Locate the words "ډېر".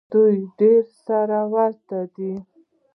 0.59-0.83